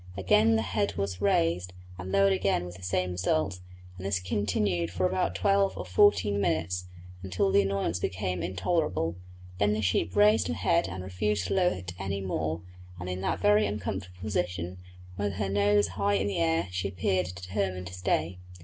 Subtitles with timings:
[0.17, 3.59] Again the head was raised, and lowered again with the same result,
[3.97, 6.87] and this continued for about twelve or fourteen minutes,
[7.21, 9.15] until the annoyance became intolerable;
[9.59, 12.63] then the sheep raised her head and refused to lower it any more,
[12.99, 14.79] and in that very uncomfortable position,
[15.19, 18.39] with her nose high in the air, she appeared determined to stay.